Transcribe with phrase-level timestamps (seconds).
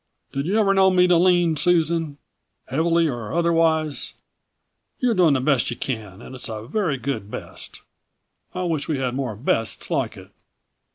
[0.33, 2.17] Did you ever know me to lean, Susan
[2.65, 4.15] heavily or otherwise?
[4.99, 7.83] You're doing the best you can and it's a very good 'best.'
[8.55, 10.31] I wish we had more 'bests' like it."